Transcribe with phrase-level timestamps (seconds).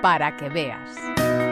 [0.00, 1.49] para que veas.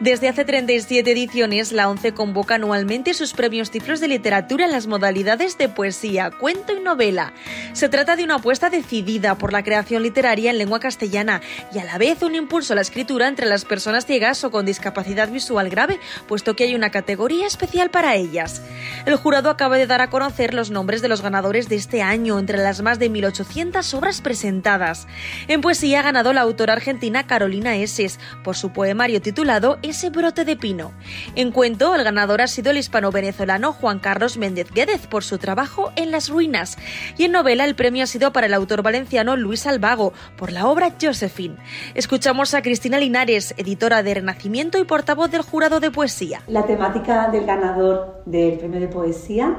[0.00, 4.86] Desde hace 37 ediciones, la ONCE convoca anualmente sus premios Tiflos de literatura en las
[4.86, 7.34] modalidades de poesía, cuento y novela.
[7.74, 11.42] Se trata de una apuesta decidida por la creación literaria en lengua castellana
[11.74, 14.64] y a la vez un impulso a la escritura entre las personas ciegas o con
[14.64, 18.62] discapacidad visual grave, puesto que hay una categoría especial para ellas.
[19.04, 22.38] El jurado acaba de dar a conocer los nombres de los ganadores de este año
[22.38, 25.06] entre las más de 1.800 obras presentadas.
[25.46, 30.44] En poesía ha ganado la autora argentina Carolina Eses por su poemario titulado ese brote
[30.44, 30.92] de pino.
[31.34, 35.92] En cuento, el ganador ha sido el hispano-venezolano Juan Carlos Méndez Guédez por su trabajo
[35.96, 36.78] en las ruinas.
[37.18, 40.66] Y en novela, el premio ha sido para el autor valenciano Luis Alvago por la
[40.66, 41.56] obra Josephine.
[41.94, 46.40] Escuchamos a Cristina Linares, editora de Renacimiento y portavoz del jurado de poesía.
[46.46, 49.56] La temática del ganador del premio de poesía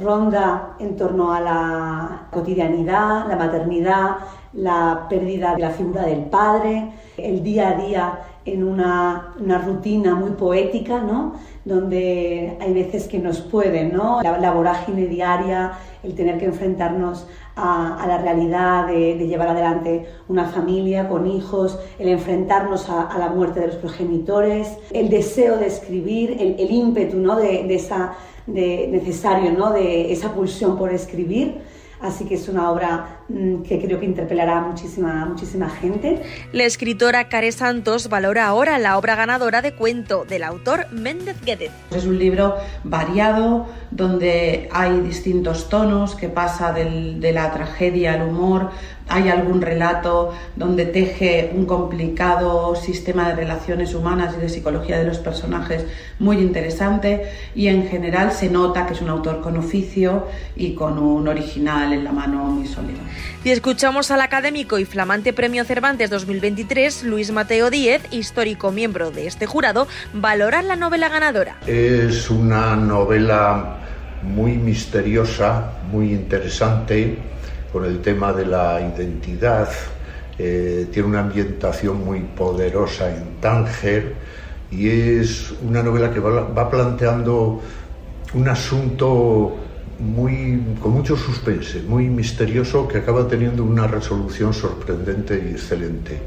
[0.00, 4.16] ronda en torno a la cotidianidad, la maternidad,
[4.54, 10.32] la pérdida de la figura del padre, el día a día en una, rutina muy
[10.32, 11.34] poética, ¿no?
[11.64, 14.20] donde hay veces que nos pueden, ¿no?
[14.22, 21.08] la, vorágine diaria, el tener que enfrentarnos a, la realidad de, llevar adelante una familia
[21.08, 26.70] con hijos, el enfrentarnos a, la muerte de los progenitores, el deseo de escribir, el,
[26.70, 27.36] ímpetu ¿no?
[27.36, 28.14] de, esa
[28.46, 29.70] de necesario, ¿no?
[29.70, 31.60] de esa pulsión por escribir.
[32.02, 36.20] Así que es una obra mm, que creo que interpelará a muchísima, muchísima gente.
[36.52, 41.70] La escritora Care Santos valora ahora la obra ganadora de cuento del autor Méndez Guedes.
[41.92, 48.70] Es un libro variado donde hay distintos tonos que pasa de la tragedia al humor,
[49.08, 55.04] hay algún relato donde teje un complicado sistema de relaciones humanas y de psicología de
[55.04, 55.84] los personajes
[56.18, 60.98] muy interesante y en general se nota que es un autor con oficio y con
[60.98, 63.00] un original en la mano muy sólido.
[63.44, 69.26] Y escuchamos al académico y flamante Premio Cervantes 2023, Luis Mateo Díez, histórico miembro de
[69.26, 71.58] este jurado, valorar la novela ganadora.
[71.66, 73.78] Es una novela
[74.22, 77.18] muy misteriosa, muy interesante
[77.72, 79.68] con el tema de la identidad,
[80.38, 84.14] eh, tiene una ambientación muy poderosa en Tánger
[84.70, 87.60] y es una novela que va, planteando
[88.34, 89.56] un asunto
[90.02, 96.20] muy, con mucho suspense, muy misterioso, que acaba teniendo una resolución sorprendente y excelente.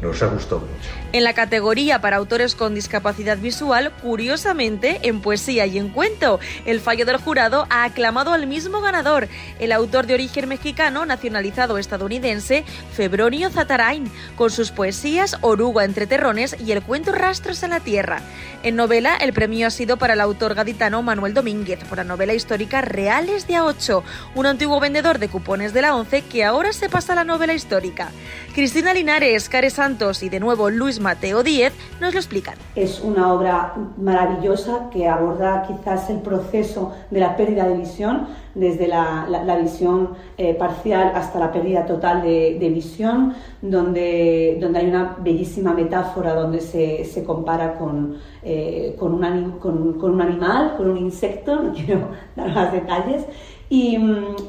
[0.00, 0.90] Nos ha gustado mucho.
[1.12, 6.80] En la categoría para autores con discapacidad visual, curiosamente, en poesía y en cuento, el
[6.80, 12.64] fallo del jurado ha aclamado al mismo ganador, el autor de origen mexicano, nacionalizado estadounidense,
[12.94, 18.20] Febronio Zatarain, con sus poesías Oruga entre terrones y el cuento Rastros en la Tierra.
[18.62, 22.34] En novela, el premio ha sido para el autor gaditano Manuel Domínguez por la novela
[22.34, 24.02] histórica Reales de A8,
[24.34, 27.54] un antiguo vendedor de cupones de la ONCE que ahora se pasa a la novela
[27.54, 28.10] histórica.
[28.54, 32.56] Cristina Linares, Care Y de nuevo Luis Mateo Díez nos lo explican.
[32.74, 38.86] Es una obra maravillosa que aborda quizás el proceso de la pérdida de visión, desde
[38.86, 39.26] la,
[39.62, 43.32] visión eh, parcial hasta la pérdida total de, visión,
[43.62, 50.74] donde, donde hay una bellísima metáfora donde se, se compara con, eh, con un animal,
[50.76, 53.24] con un insecto, no quiero dar más detalles,
[53.70, 53.96] y,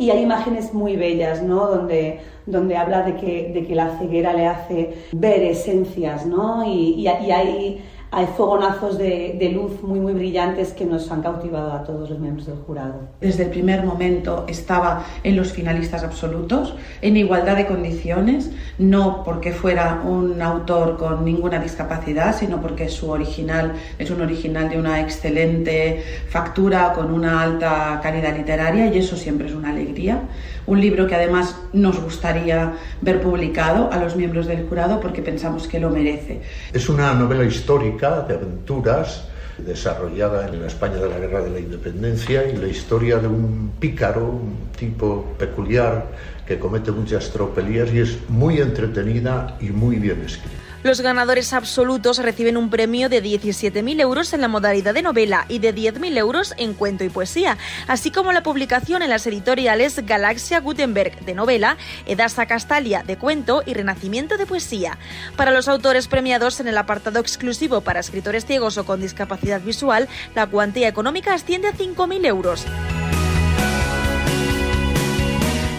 [0.10, 1.68] hay imágenes muy bellas, ¿no?
[1.68, 6.64] Donde, donde habla de que, de que la ceguera le hace ver esencias, ¿no?
[6.66, 11.74] Y, y, y hay hay fogonazos de, luz muy, muy brillantes que nos han cautivado
[11.74, 13.08] a todos los miembros del jurado.
[13.22, 18.50] Desde el primer momento estaba en los finalistas absolutos, en igualdad de condiciones,
[18.80, 24.70] no porque fuera un autor con ninguna discapacidad, sino porque su original es un original
[24.70, 30.22] de una excelente factura, con una alta calidad literaria, y eso siempre es una alegría.
[30.66, 35.68] Un libro que además nos gustaría ver publicado a los miembros del jurado porque pensamos
[35.68, 36.42] que lo merece.
[36.74, 39.26] Es una novela histórica de aventuras
[39.58, 43.74] desarrollada en la España de la Guerra de la Independencia y la historia de un
[43.78, 46.06] pícaro, un tipo peculiar
[46.48, 50.69] que comete muchas tropelías y es muy entretenida y muy bien escrita.
[50.82, 55.60] Los ganadores absolutos reciben un premio de 17.000 euros en la modalidad de novela y
[55.60, 60.62] de 10.000 euros en cuento y poesía, así como la publicación en las editoriales Galaxia
[60.62, 64.98] Gutenberg de novela, Edasa Castalia de cuento y Renacimiento de poesía.
[65.36, 70.08] Para los autores premiados en el apartado exclusivo para escritores ciegos o con discapacidad visual,
[70.34, 72.66] la cuantía económica asciende a 5.000 euros.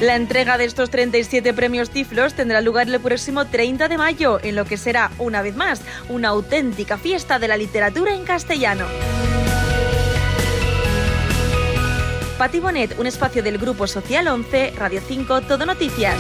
[0.01, 4.57] La entrega de estos 37 premios Tiflos tendrá lugar el próximo 30 de mayo, en
[4.57, 8.87] lo que será, una vez más, una auténtica fiesta de la literatura en castellano.
[12.39, 16.17] Pati Bonet, un espacio del Grupo Social 11, Radio 5, Todo Noticias.